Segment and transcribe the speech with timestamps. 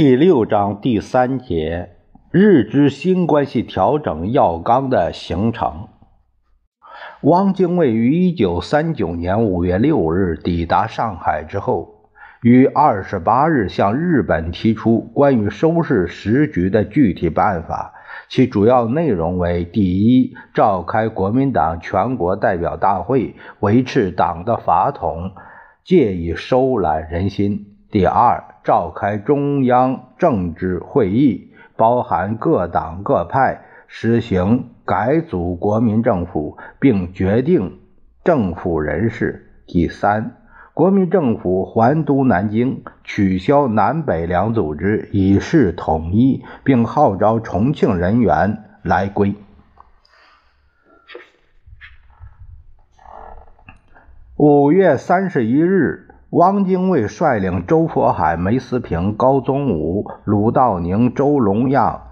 [0.00, 1.90] 第六章第三节：
[2.30, 5.88] 日之新关系调整要纲的形成。
[7.20, 12.08] 汪精卫于一九三九年五月六日抵达上海之后，
[12.40, 17.92] 于二十八日向日本提出关于收拾时局的具体办法，
[18.30, 25.32] 其主要内容为：第一，召开国民党全国代表大会，维持党的法统，
[25.84, 27.66] 借以收揽人心。
[27.90, 37.80] 第二，召开中央政治会议，包含各党各派，实行改组国民政府，并决定
[38.22, 39.46] 政府人事。
[39.66, 40.36] 第三，
[40.74, 49.34] 国民政府还都南京，取消南北两组织，以示统一，并号召重庆人员来归。
[54.36, 56.09] 五月三十一日。
[56.30, 62.02] 汪精卫率领周佛海、梅思平、高宗武、鲁道宁、周龙样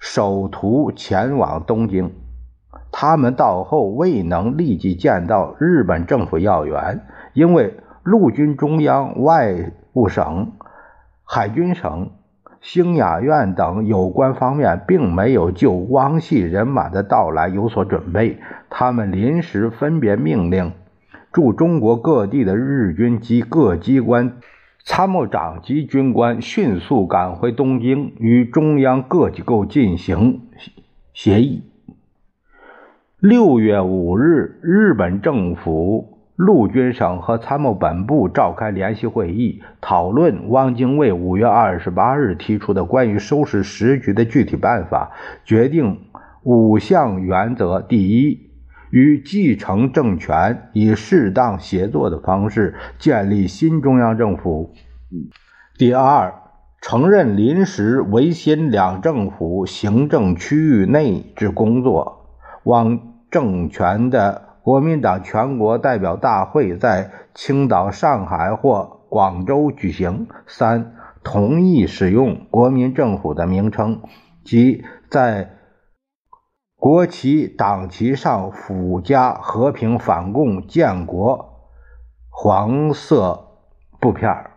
[0.00, 2.12] 首徒前往东京。
[2.90, 10.50] 他们到后未能立即见到日本政府要员，因为陆军中央外务省、
[11.22, 12.10] 海军省、
[12.60, 18.40] 兴雅院等有关方面并没有就汪系人马的到来有所准备。
[18.68, 20.72] 他们临时分别命令。
[21.32, 24.32] 驻中国各地的日军及各机关
[24.82, 30.40] 参谋长级军官迅速赶回东京，与中央各机构进行
[31.12, 31.62] 协议。
[33.20, 45.12] 六月五日，日本政府陆军省和参谋本部召开联席会议，讨论汪精卫五月二十八日提出的关于收拾时局的具体办法，
[45.44, 46.00] 决定
[46.42, 48.49] 五项原则：第一。
[48.90, 54.72] 与继承政权以适当协作的方式建立新中央政府。
[55.78, 56.34] 第二，
[56.80, 62.26] 承认临时维新两政府行政区域内之工作，
[62.64, 70.26] 汪政权的国民党全国代表大会在青岛、上海或广州举行。
[70.46, 74.00] 三，同意使用国民政府的名称，
[74.42, 75.56] 即在。
[76.80, 81.68] 国旗、党旗上附加“和平、反共、建国”
[82.32, 83.58] 黄色
[84.00, 84.50] 布片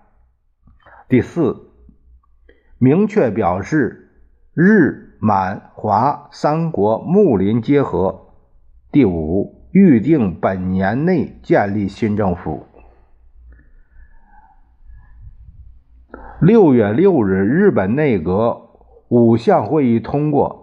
[1.09, 1.69] 第四，
[2.77, 4.09] 明确表示
[4.53, 8.29] 日、满、华三国睦邻结合。
[8.89, 12.63] 第五，预定本年内建立新政府。
[16.39, 18.69] 六月六日，日本内阁
[19.09, 20.62] 五项会议通过。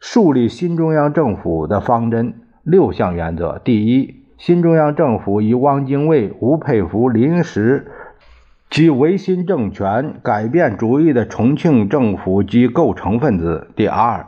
[0.00, 7.90] 树立新中央政府的方针六项原则：第一，新中央政府以汪精卫、吴佩孚临时
[8.70, 14.26] 及维新政权改变主义的重庆政府及构成分子；第二，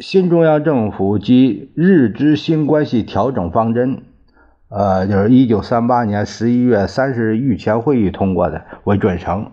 [0.00, 4.02] 新中央政府及日之新关系调整方针，
[4.68, 9.44] 呃，就是一九三八年十一月三十日御前会议通过的为准绳；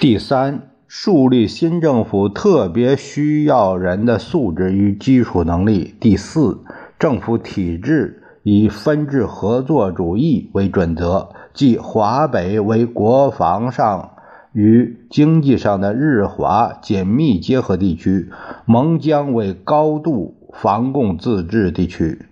[0.00, 0.71] 第三。
[0.94, 5.94] 树立新政府特别需要人的素质与基础能力。
[5.98, 6.58] 第四，
[6.98, 14.10] 政府体制以分治合作主义为准则，即华北为国防上
[14.52, 18.30] 与经济上的日华紧密结合地区，
[18.66, 22.26] 蒙江为高度防共自治地区，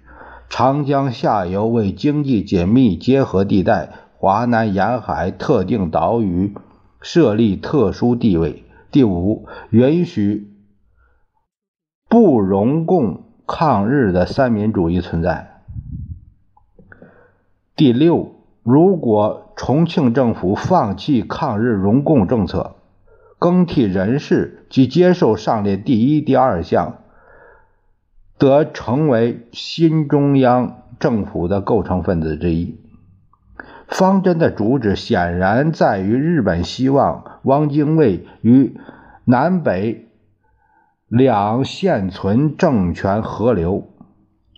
[0.50, 3.88] 长江下游为经济紧密结合地带，
[4.18, 6.52] 华南沿海特定岛屿。
[7.00, 8.64] 设立特殊地位。
[8.90, 10.50] 第五，允许
[12.08, 15.62] 不容共抗日的三民主义存在。
[17.76, 22.74] 第六，如果重庆政府放弃抗日容共政策，
[23.38, 26.98] 更替人事及接受上列第一、第二项，
[28.38, 32.79] 得成为新中央政府的构成分子之一。
[33.90, 38.78] 方针的主旨显然在于日本希望汪精卫与
[39.24, 40.06] 南北
[41.08, 43.88] 两现存政权合流，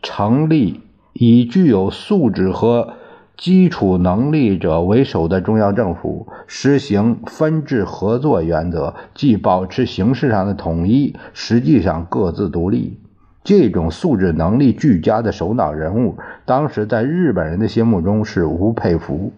[0.02, 0.82] 成立
[1.14, 2.94] 以具有素质和
[3.36, 13.01] 基础能力者为首的中央政府，实行分治合作原则，即保持形式上的统一，实际上各自独立。
[13.44, 16.16] 这种素质能力俱佳的首脑人物，
[16.46, 19.32] 当时在日本人的心目中是吴佩孚，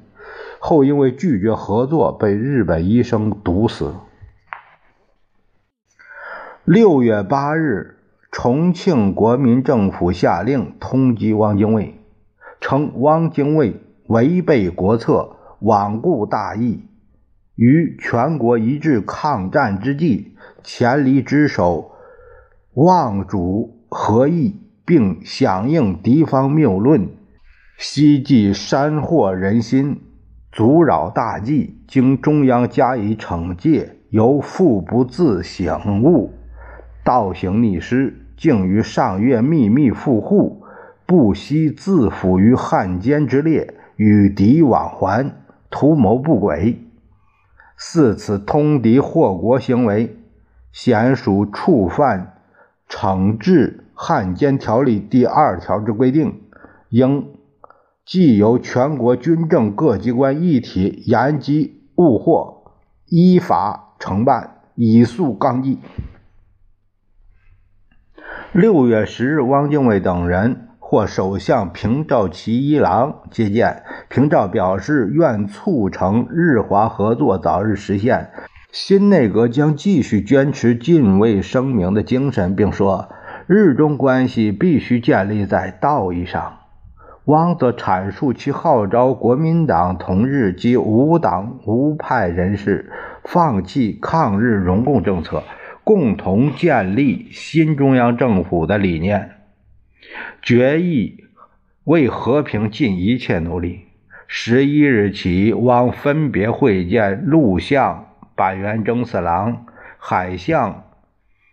[0.59, 3.95] 后因为拒绝合作被日本医生毒死。
[6.67, 7.97] 六月八日，
[8.31, 11.95] 重庆国民政府下令通缉汪精卫，
[12.61, 16.83] 称汪精卫违背国策，罔顾大义，
[17.55, 21.93] 于全国一致抗战之际，黔离职守，
[22.75, 23.74] 望主。
[23.97, 27.09] 合议，并响应敌方谬论，
[27.79, 30.01] 希冀煽惑人心，
[30.51, 36.33] 阻扰大计，经中央加以惩戒，犹复不自省悟，
[37.05, 40.65] 倒行逆施，竟于上月秘密赴沪，
[41.07, 45.31] 不惜自辅于汉奸之列，与敌往还，
[45.71, 46.81] 图谋不轨。
[47.77, 50.17] 似此通敌祸国行为，
[50.73, 52.41] 显属触犯
[52.89, 53.83] 惩治。
[53.95, 56.43] 汉奸条例第二条之规定，
[56.89, 57.29] 应
[58.05, 62.73] 即由全国军政各机关一体严缉误获，
[63.07, 65.79] 依法惩办，以肃纲纪。
[68.53, 78.31] 六月十日，汪精卫等人获首相平沼其一郎接见，平沼表示愿促成日华合作早日实现，
[78.71, 83.09] 新内阁将继续坚持禁卫声明的精神，并说。
[83.47, 86.61] 日中关系必须建立在道义上。
[87.27, 92.93] 汪则阐述其号召国民党同日及无党无派人士
[93.25, 95.43] 放弃抗日荣共政策，
[95.85, 99.31] 共同建立新中央政府的理念，
[100.43, 101.25] 决议
[101.85, 103.81] 为和平尽一切努力。
[104.27, 109.65] 十一日起，汪分别会见陆相板垣征四郎、
[109.99, 110.85] 海相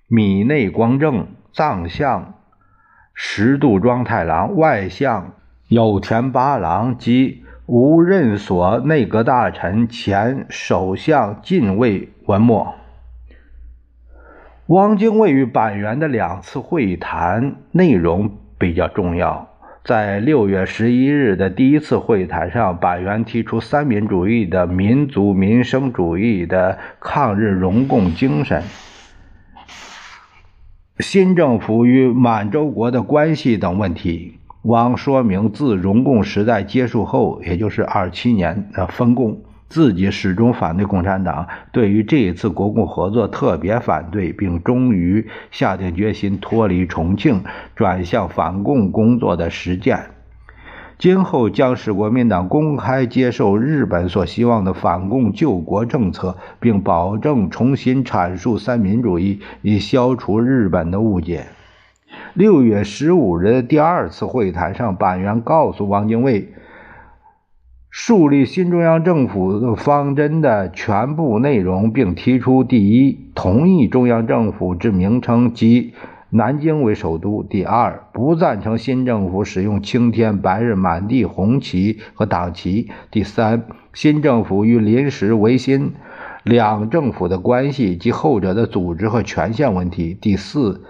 [0.07, 1.27] 米内光政。
[1.53, 2.35] 藏相
[3.13, 5.33] 石渡庄太郎、外相
[5.67, 12.75] 有田八郎及无任所内阁大臣、前首相近卫文末。
[14.67, 19.49] 汪精卫与板垣的两次会谈内容比较重要。
[19.83, 28.63] 在六月十一日的第一次会谈上，板垣提出三民主义的民族民生主义的抗日荣共精神。
[31.01, 47.43] 新政府与满洲国的关系等问题，汪说明自荣共时代结束后，也就是二七年的分共，自己始终反对共产党，对于这一次国共合作特别反对，并终于下定决心脱离重庆，
[47.75, 49.99] 转向反共工作的实践。
[51.01, 61.47] 今后将使国民党公开接受日本所希望的反共救国政策，并保证重新阐述三民主义，以消除日本的误解。
[62.35, 66.53] 六月十五日的第二次会谈上，板垣告诉汪精卫，
[67.89, 75.95] 树立新中央政府方针的全部内容，并提出：第一，同意中央政府之名称及。
[76.33, 77.43] 南京为首都。
[77.43, 82.89] 第二，不赞成新政府使用青天白日满地红旗和党旗。
[83.11, 85.91] 第三，新政府与临时维新
[86.43, 90.17] 两政府的关系及后者的组织和权限问题。
[90.21, 90.81] 第四，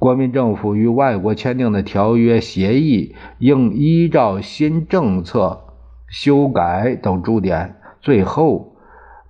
[0.00, 5.60] 国民政府与外国签订的条约协议应依照新政策
[6.08, 7.76] 修改等诸点。
[8.00, 8.72] 最后，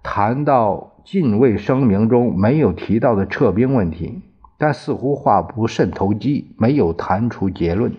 [0.02, 4.22] 谈到禁卫声明中没有提到的撤兵问题。
[4.58, 7.94] 但似乎话不甚投机，没有谈出结论。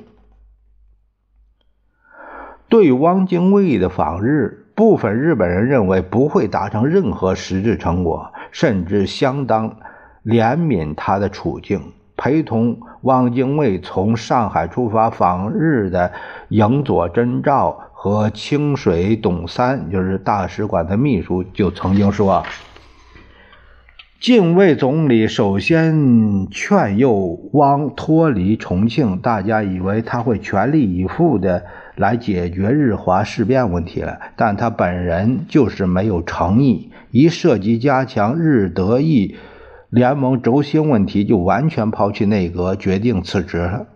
[2.68, 9.78] 对汪精卫的访日，部分日本人认为不会达成任何实质成果，甚至相当
[10.24, 11.94] 怜悯他的处境。
[12.16, 16.12] 陪同汪精卫从上海出发访日的
[16.50, 22.44] 影佐真照和清水董三，就是大使馆的秘书，就曾经说。
[24.20, 31.64] 近卫总理首先劝诱汪脱离重庆，大家以为他会全力以赴的
[31.96, 39.38] 来解决日华事变问题了，但他本人就是没有诚意，一涉及加强日德意
[39.90, 43.88] 联盟轴心问题，就完全抛弃内阁，决定辞职了。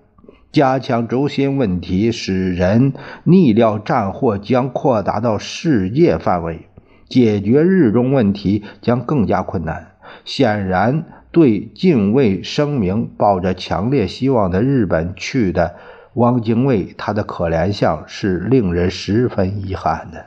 [0.53, 2.93] 加强轴心问题使人
[3.25, 6.69] 逆料战祸将扩大到世界范围，
[7.09, 9.87] 解决日中问题将更加困难。
[10.25, 15.75] 显然，对禁卫声明抱着强烈希望的日本去的
[16.13, 20.25] 汪精卫他的可怜相是令人十分遗憾的。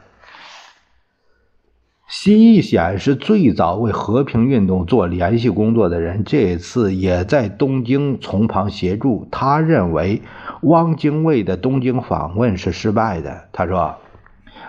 [2.09, 9.26] 习义显是最早为和平运动做联系工作的人，这次也在东京从旁协助。
[9.33, 10.23] 他认为
[10.62, 13.49] 汪精卫的东京访问是失败的。
[13.52, 13.97] 他说：“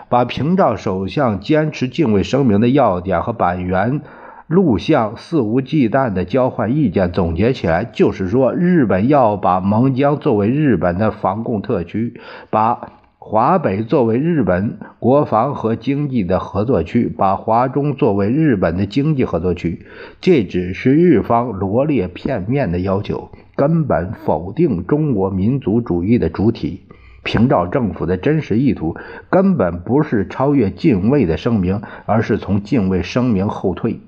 [0.10, 4.02] 把平沼首相坚持敬畏声明的要点和板垣
[4.48, 19.86] 录像肆无忌惮的交换意见总结起来，就是说，日本要把蒙江作为日本的防共特区，把。”华北作为日本国防和经济的合作区，把华中作为日本的经济合作区，
[20.22, 26.84] 这只是日方罗列片面的要求，根本否定中国民族主义的主体。
[27.24, 28.96] 平沼政府的真实意图
[29.30, 34.00] 根本不是超越近卫的声明，而是从近卫声明后退。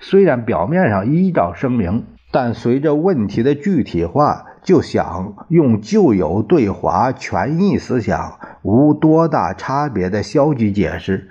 [0.00, 4.44] 虽然表面上依照声明，但随着问题的具体化。
[4.60, 11.28] 就想用旧有对华权益思想无多大差别的消极解释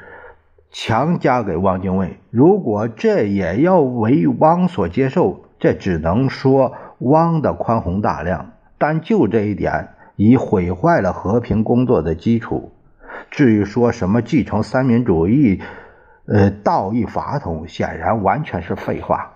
[0.71, 2.17] 强加给汪精卫。
[2.31, 8.53] 如果这也要为汪所接受，这只能说汪的宽宏大量。
[8.79, 12.71] 但就这一点，已毁坏了和平工作的基础。
[13.29, 15.59] 至于说什么继承三民主义，
[16.27, 19.33] 呃，道义法统，显然完全是废话。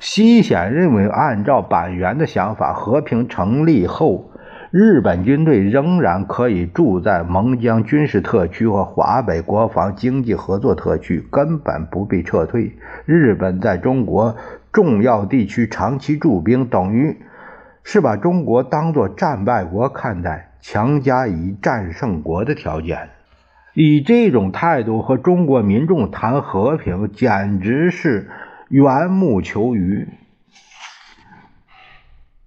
[0.00, 4.32] 西显认为，按照板垣的想法，和平成立后，
[4.72, 12.76] 日本军队仍然可以住在蒙江军事特区和华北国防经济合作特区，根本不必撤退。
[13.04, 14.36] 日本在中国
[14.72, 17.22] 重要地区长期驻兵，等于
[17.84, 23.10] 是把中国当作战败国看待，强加以战胜国的条件。
[23.74, 28.28] 以这种态度和中国民众谈和平，简直是。
[28.68, 30.08] 缘木求鱼。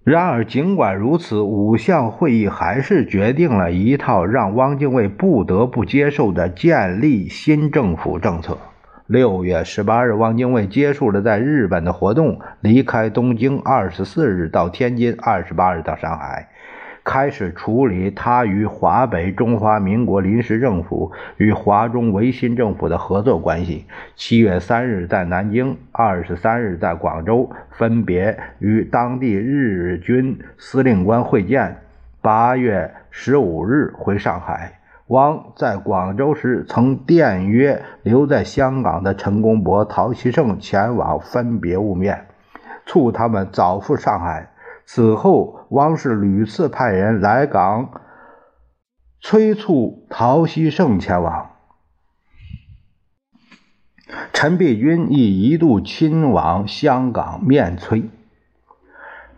[0.02, 8.58] 然而，尽管如此，五项会议还是决定了一套让汪精卫不得不接受的建立新政府政策。
[9.06, 13.60] 六月十八日，汪精卫结束了在日本的活动，离开东京。
[13.60, 16.48] 二十四日到天津，二十八日到上海。
[17.06, 23.86] 开始处理他与华北中华民国临时政府与华中维新政府的合作关系。
[24.16, 31.76] 七月三日在南京，二十三日在广州，分别与当地日军司令官会见。
[32.20, 34.80] 八月十五日回上海。
[35.06, 42.26] 汪在广州时曾电约留在香港的陈公博、陶希圣前往分别晤面，
[42.84, 44.48] 促他们早赴上海。
[44.84, 48.00] 此后，汪氏屡次派人来港
[49.20, 51.50] 催促陶希圣前往。
[54.32, 58.08] 陈璧君亦一度亲往香港面催。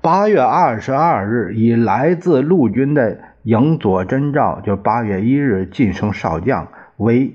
[0.00, 6.68] 八月二十二日，以来自陆军的营佐真照，就八月一日晋升少将，
[6.98, 7.34] 为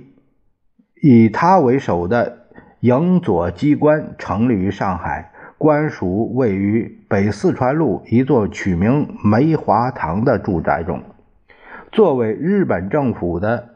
[1.01, 2.47] 以他为首的
[2.81, 5.31] 营佐机关成立于上海。
[5.57, 11.03] 官署位于北四川路一座取名梅华堂的住宅中。
[11.91, 13.70] 作为日本政府的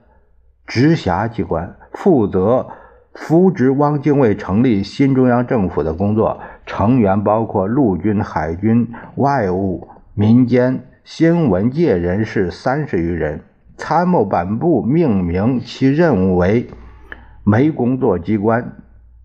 [0.65, 2.65] 直辖机关，负责
[3.13, 13.41] 扶植汪精卫成立新中央政府的工作，成员包括陆军、海军、外务、民间、新闻界人士三十余人。
[13.77, 16.67] 参谋本部命名其任务为
[17.45, 18.77] “梅工作机关”，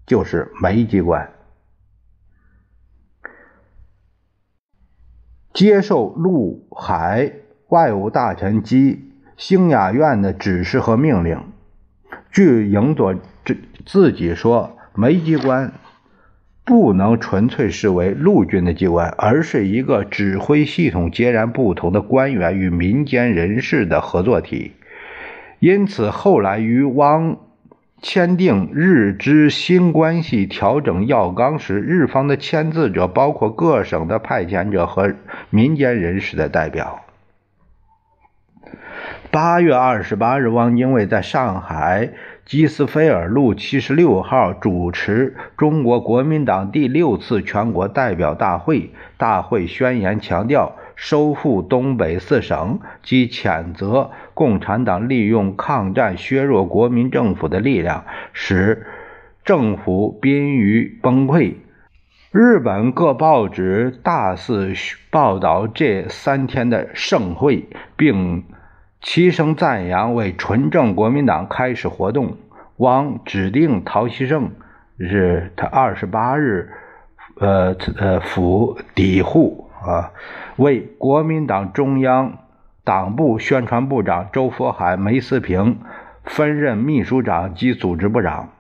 [0.04, 1.26] 就是梅机关。
[5.52, 7.32] 接受陆海
[7.68, 9.00] 外务大臣及
[9.37, 11.38] 兴雅院的指示和命令。
[12.30, 15.73] 据影佐自自己说，梅机关
[16.64, 24.73] 不能纯粹视为陆军的机关，而是一个指挥系统截然不同的官员与民间人士的合作体。
[25.59, 27.37] 因此，后来与汪。
[28.02, 35.14] 签订日之新关系调整要纲时，日方的签字者包括各省的派遣者和
[35.50, 37.00] 民间人士的代表。
[39.30, 42.11] 八月二十八日，汪精卫在上海
[42.44, 48.90] 基斯菲尔路七十六号主持中国国民党第六次全国代表大会。
[49.16, 50.73] 大会宣言强调。
[50.94, 58.87] 收复东北四省，及谴责共产党利用抗战削弱国民政府的力量，使
[59.44, 61.54] 政府濒于崩溃。
[62.30, 64.72] 日本各报纸大肆
[65.11, 68.44] 报道这三天的盛会，并
[69.02, 72.38] 齐声赞扬为纯正国民党开始活动。
[72.78, 74.52] 汪指定陶希圣
[74.99, 76.70] 是他二十八日，
[77.38, 79.62] 呃呃府邸户。
[79.83, 80.12] 啊，
[80.57, 82.39] 为国民党中央
[82.85, 85.81] 党部宣传部长周佛海、梅思平
[86.25, 88.51] 分任秘书长及组织部长。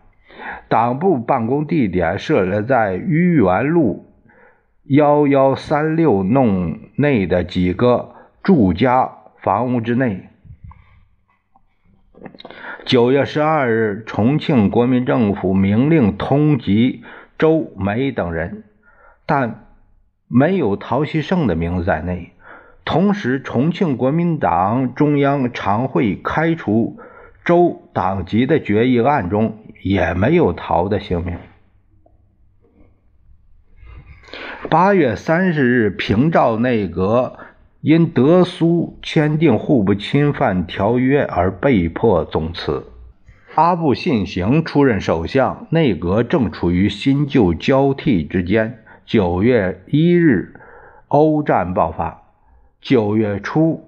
[0.68, 4.06] 党部办公地点设置在愚园路
[4.84, 9.10] 幺幺三六弄内的几个住家
[9.40, 10.28] 房屋之内。
[12.84, 17.00] 九月十二日，重庆国民政府明令通缉
[17.38, 18.64] 周梅等人，
[19.26, 19.61] 但
[20.32, 22.32] 没有陶希圣的名字在内。
[22.84, 26.98] 同时，重庆国民党中央常会开除
[27.44, 31.36] 周党籍的决议案中也没有陶的姓名。
[34.70, 37.38] 八月三十日，平赵内阁。
[37.82, 42.84] 因德苏签订互不侵犯条约而被迫总辞。
[43.56, 48.81] 阿布信行出任首相，内阁正处于新旧交替之间。
[49.12, 50.54] 九月一日，
[51.08, 52.22] 欧战爆发。
[52.80, 53.84] 九月初，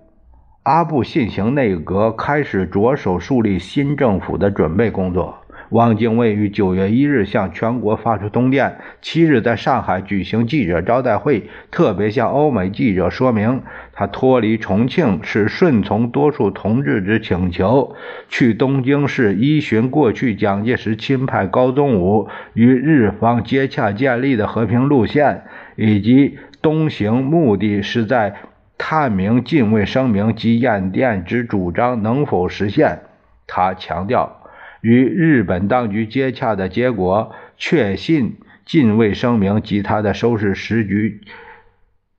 [0.65, 5.44] 阿布信行内阁开始着手树立新政府的准备工作。
[5.75, 13.61] 汪精卫于九月一日向全国发出通电，七日在上海举行记者招待会，特别向欧美记者说明，
[13.93, 17.97] 他脱离重庆是顺从多数同志之请求，
[18.29, 25.43] 去东京是依循过去蒋介石亲派高宗武与日方接洽建立的和平路线，
[25.75, 28.37] 以及东行目的是在
[28.79, 33.01] 探明禁卫声明及验电之主张能否实现。
[33.49, 34.44] 他强调。
[34.85, 38.37] 与日本当局接洽的结果，确信
[38.67, 41.23] 禁卫声明及他的收拾时局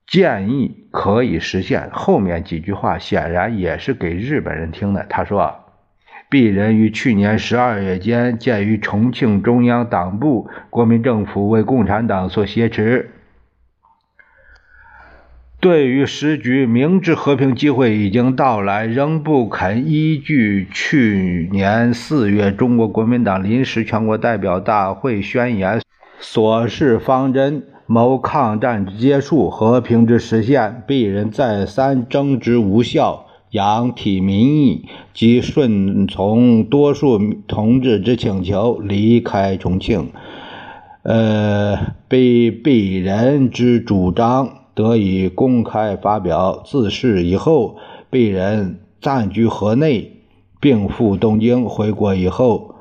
[0.04, 1.90] 建议可以实现。
[1.92, 5.06] 后面几句话显然也是给日本人听的。
[5.08, 5.54] 他说
[6.28, 13.10] ：“鄙人于去年十二月间，鉴于重庆中央党部、国民政府为共产党所挟持。”
[15.66, 25.80] 对于时局明知和平机会已经到来，仍不肯依据去年四月中国国民党临时全国代表大会宣言
[26.20, 40.10] 所示方针，谋抗战结束、和平之实现，鄙人再三争执无效，仰体民意及顺从多数同志之请求，离开重庆。
[41.02, 41.76] 呃，
[42.06, 44.48] 被鄙人之主张。
[44.76, 47.78] 得以公开发表自事以后，
[48.10, 50.12] 被人暂居河内，
[50.60, 51.64] 并赴东京。
[51.64, 52.74] 回国以后，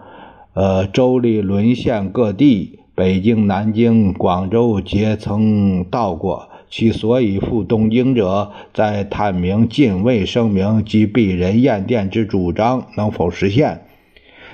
[0.54, 6.50] 呃，周历沦陷各地，北京、南京、广州皆曾到过。
[6.70, 13.78] 其所以赴东京者，在探明禁卫声明及鄙人验电之主张能否实现；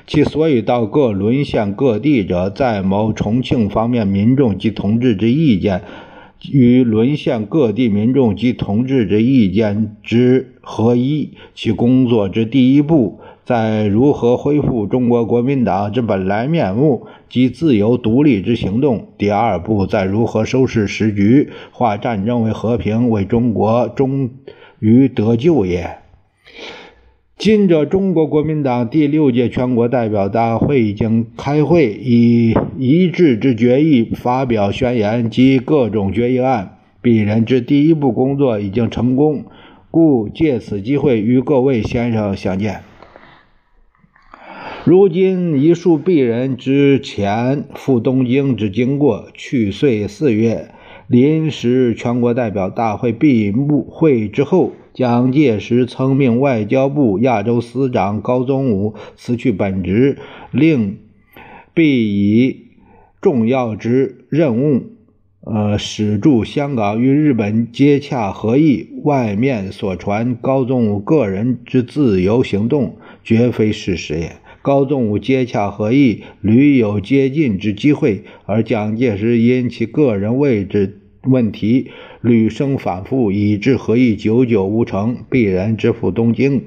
[0.06, 5.82] 其所以到各沦陷各地者，在谋重庆方面民众及同志之意见。
[6.50, 24.32] 与沦陷各地民众及同志之意见之合一，其工作之第一步，在如何恢复中国国民党之本来面目及自由独立之行动；第二步，在如何收拾时局，化战争为和平，为中国终
[24.80, 26.01] 于得救也。
[27.42, 36.78] 今者中国国民党第六届全国代表大会已经开会，以一致之决议发表宣言及各种决议案。
[37.02, 39.46] 鄙人之第一步工作已经成功，
[39.90, 42.82] 故借此机会与各位先生相见。
[44.84, 49.30] 如今一述鄙人之前赴东京之经过。
[49.34, 50.70] 去岁四月，
[51.08, 54.74] 临时全国代表大会闭幕会之后。
[54.94, 60.18] 蒋介石曾命外交部亚洲司长高宗武辞去本职，
[60.52, 60.98] 令
[61.74, 62.68] 必以
[63.22, 64.84] 重要之任务，
[65.46, 68.90] 呃，使驻香港与日本接洽合议。
[69.04, 74.34] 外面所传高宗武个人之自由行动，绝非事实也。
[74.62, 81.92] 高宗武接洽合议，屡有接近之机会，而蒋介石因其个人位置问题。
[82.22, 85.18] 屡生反复，以致合议久久无成。
[85.30, 86.64] 必然之赴东京，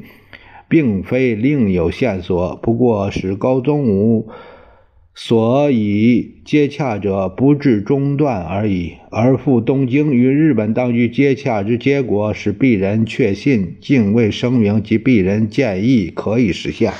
[0.68, 4.28] 并非另有线索，不过使高宗武
[5.14, 8.94] 所以接洽者不致中断而已。
[9.10, 16.92] 而赴东京与日本当局接洽之结果，使鄙人确信敬畏声明及鄙人建议可以实现。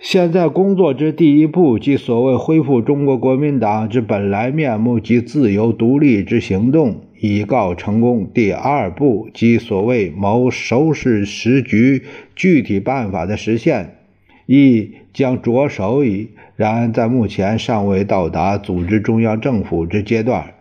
[0.00, 8.26] 现在工作之第一步，即所谓恢复中国国民党之本来面目及自由独立之行动，已告成功。
[8.32, 12.02] 第二步，即所谓谋收拾时局
[12.34, 13.98] 具体办法的实现，
[14.46, 16.30] 亦将着手矣。
[16.56, 20.54] 然在目前尚未到达组织中央政府之阶段。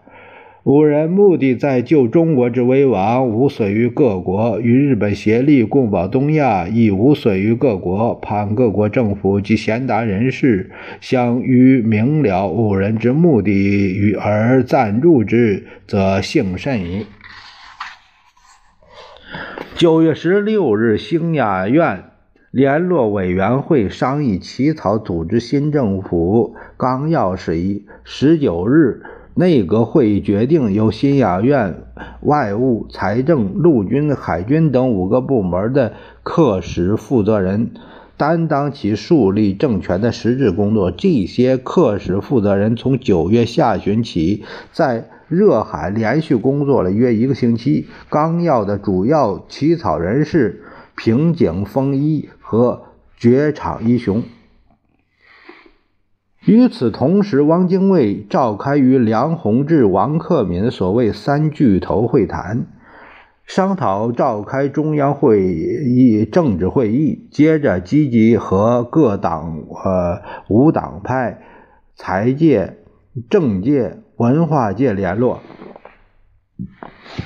[0.70, 8.14] 五人目的在救中国之危亡，无损于各国；与日本协力共保东亚，亦无损于各国。
[8.14, 10.70] 盼各国政府及贤达人士
[11.02, 17.08] 相于明了五人之目的，与而赞助之，则幸甚矣。
[19.76, 22.04] 九月十六日，兴雅院
[22.52, 27.88] 联络委员会商议起草组织新政府纲要事宜。
[28.04, 29.02] 十九日。
[29.40, 31.84] 内阁会议决定，由新雅院、
[32.24, 37.72] 外务、财政、陆军、海军等五个部门的课时负责人
[38.18, 40.92] 担当起树立政权的实质工作。
[40.92, 47.88] 这些课时负责人从九月下旬起，在热海连续工作了约一个星期。
[48.10, 50.64] 纲要的主要起草人是
[50.98, 52.82] 平井丰一和
[53.18, 54.22] 绝场一雄。
[56.46, 62.66] 与此同时，汪精卫召开与梁鸿志、王克敏所谓“三巨头”会谈，
[63.46, 67.28] 商讨召开中央会议政治会议。
[67.30, 71.42] 接着，积极和各党、呃无党派、
[71.94, 72.78] 财界、
[73.30, 75.42] 政界、文化界联络。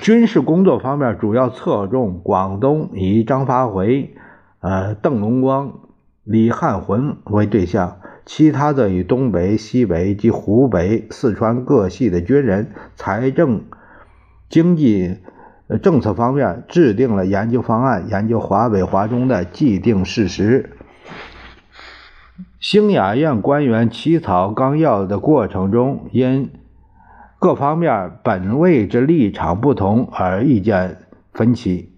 [0.02, 4.16] 军事工作方面，主要侧重广东，以张发奎、
[4.60, 5.74] 呃邓龙光、
[6.24, 7.98] 李汉魂为对象。
[8.26, 13.64] 其他的以东北、西北及湖北、四川各系的军人，财政、
[14.50, 15.18] 经济、
[15.82, 20.78] 政策方面制定了研究方案，研究华北、华中的既定事实。
[22.60, 26.50] 兴雅院官员起草纲要的过程中，因
[27.40, 31.00] 各方面本位之立场不同而意见
[31.34, 31.93] 分歧。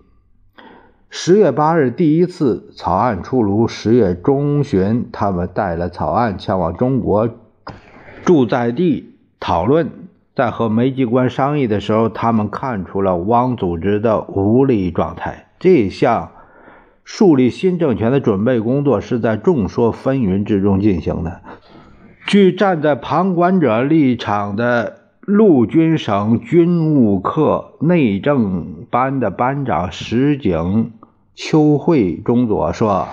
[1.17, 3.69] 十月八日，第一次草案出炉。
[3.69, 7.30] 十月中旬，他们带了草案前往中国
[8.25, 9.89] 驻在地讨论。
[10.36, 15.47] 在和梅机关商议的时候，他们看出了汪组织的无力状态。
[15.58, 16.32] 这项
[17.06, 21.39] 树立新政权的准备工作是在众说纷纭之中进行的。
[22.28, 30.91] 据站在旁观者立场的陆军省军务课内政班的班长石井。
[31.36, 33.10] 秋会中佐说：“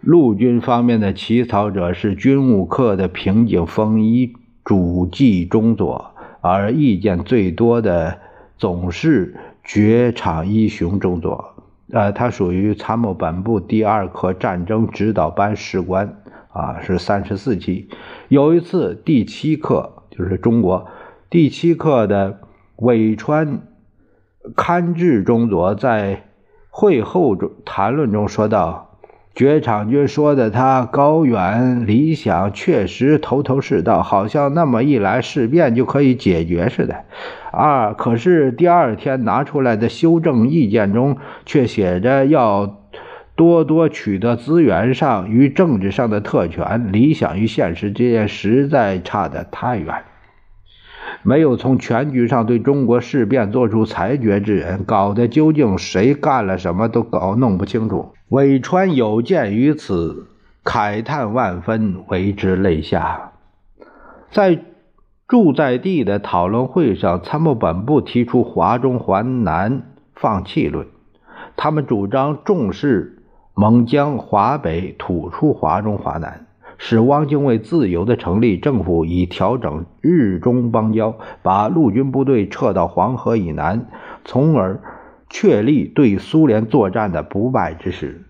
[0.00, 4.32] 陆军方面的起草者是军务课的平井丰一
[4.64, 8.18] 主计中佐，而意见最多的
[8.56, 11.56] 总是绝场一雄中佐。
[11.90, 17.88] 呃，他属于参谋本部第二课战争指导班士官，啊，是三十四期。
[18.28, 20.86] 有一次，第七课就是中国
[21.28, 22.38] 第七课的
[22.76, 23.62] 尾川
[24.54, 26.26] 勘治中佐在。”
[26.70, 28.96] 会后中谈论中说道
[29.34, 37.04] ：“绝场军说的他高远理想，确实头头是道，好像那么一来事变就可以解决似的。
[37.52, 42.78] 二可是第二天拿出来的修正意见中却写着要
[43.34, 50.04] 多多取得资源上与政治上的特权，理想与现实之间实在差得太远。”
[51.22, 58.14] 没有从全局上对中国事变做出裁决之人，搞得究竟谁干了什么都搞弄不清楚。
[58.28, 60.28] 韦川有鉴于此，
[60.64, 63.32] 慨叹万分，为之泪下。
[64.30, 64.60] 在
[65.28, 69.82] 驻在地的讨论会上，参谋本部提出华中华南
[70.14, 70.86] 放弃论，
[71.56, 73.22] 他们主张重视
[73.54, 76.46] 蒙江华北，吐出华中华南。
[76.82, 83.86] 使汪精卫自由地成立政府，以调整日中邦交，把陆军部队撤到黄河以南，
[84.24, 84.80] 从而
[85.28, 88.24] 确立对苏联作战的不败之势。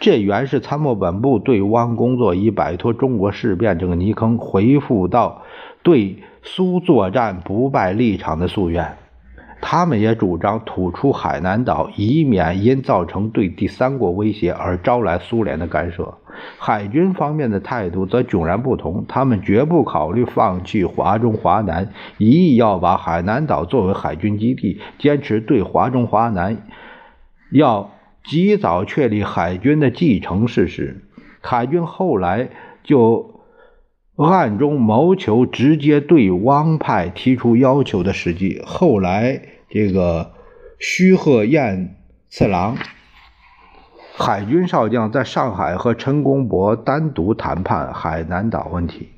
[0.00, 5.42] 这原是参谋本部对汪工作以摆脱中国事变这个泥坑，回复到
[5.82, 8.96] 对苏作战不败立场的夙愿。
[9.66, 16.18] 他们也主张吐出海南岛，以免因造成对第三国威胁而招来苏联的干涉。
[16.58, 26.58] 海军方面的态度则迥然不同，他们绝不考虑放弃华中华南，一意要把海南岛作为海军基地，坚持对华中华南
[27.50, 27.90] 要
[28.22, 31.08] 及早确立海军的继承事实。
[31.40, 32.50] 海军后来
[32.82, 33.33] 就
[34.16, 38.62] 暗中谋求直接对汪派提出要求的时机。
[38.64, 39.40] 后来。
[39.70, 40.30] 这个
[40.78, 41.96] 须贺彦
[42.28, 42.76] 次郎，
[44.16, 49.08] 海军少将，在上海和陈公博单独谈判海南岛问题。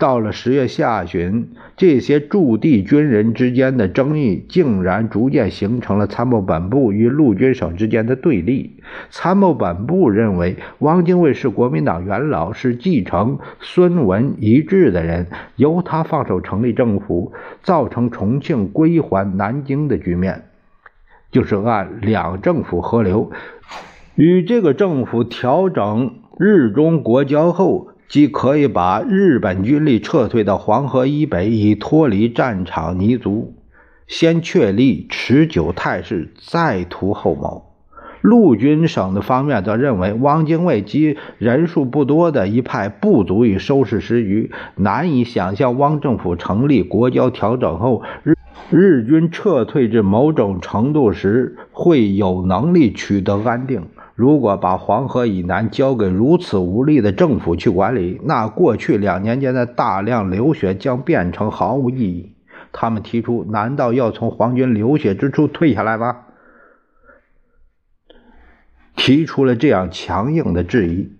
[0.00, 8.80] 到了十月下旬，这些驻地军人之间的争议竟然逐渐形成了参谋本部与陆军省之间的对立。
[9.10, 20.44] 参谋本部认为，汪精卫是国民党元老，是继承孙文遗志的人，由他放手成立政府，造成重庆归还南京的局面，
[21.30, 23.30] 就是按两政府合流。
[24.14, 27.89] 与这个政府调整日中国交后。
[28.10, 33.54] 即可以把日本军力撤退到黄河以北，以脱离战场泥足，
[34.08, 37.66] 先确立持久态势，再图后谋。
[38.20, 48.34] 陆军省的方面则认为，汪精卫及人数不多的一派不足以收拾时局，难以想象汪政府成立国交调整后，日
[48.70, 53.86] 日军撤退至某种程度时，会有能力取得安定。
[54.20, 62.34] 如果把黄河以南交给如此无力的政府去管理，那过去两年间的大量流血将变成毫无意义。
[62.70, 66.18] 他们提出，难道要从皇军流血之处退下来吗？
[68.94, 71.12] 提出了这样强硬的质疑。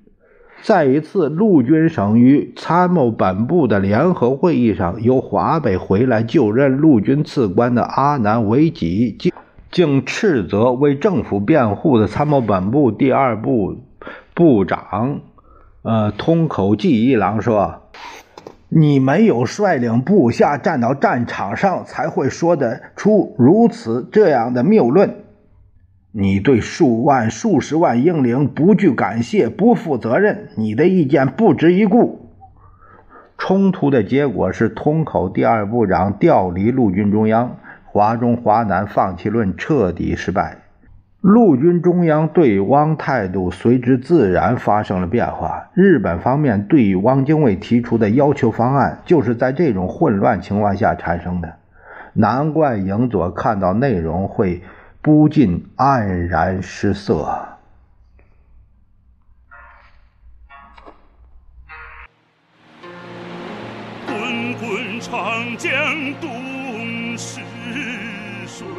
[0.61, 9.17] 在一次陆军省与参谋本部的联合会议上，由华北回来就任陆军次官的阿南惟几。
[9.71, 13.77] 竟斥责为政府辩护的参谋本部第二部
[14.35, 15.21] 部长，
[15.83, 17.83] 呃，通口纪一郎说
[18.69, 25.15] ：“你没有率领部下站到战场上，才会说得出如此这样的谬论。
[26.11, 32.31] 你对数万、数十万英灵不具感谢、不负责任，你的意见不值一顾。”
[33.39, 37.57] 冲突的结果是，通口第二部长调离陆军中央。
[37.92, 40.59] 华中、华南放弃论彻底失败，
[41.20, 45.70] 陆军中央对汪态度随之自然发生了变化。
[45.74, 51.57] 日本方面对汪精卫提出的要求方案，就是在这种混乱情况下产生的。
[52.12, 54.62] 难怪影佐看到内容会
[55.03, 57.26] 不禁黯然失色。
[64.07, 65.20] 滚滚长
[65.57, 65.72] 江
[66.20, 67.40] 东是
[68.46, 68.70] 谁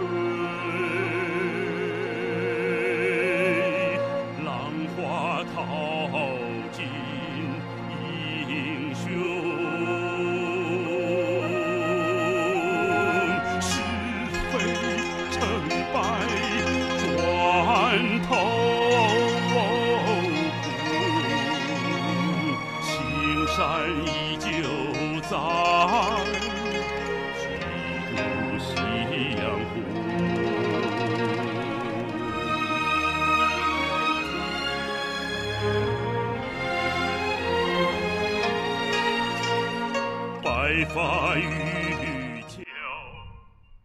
[40.85, 41.70] 发与。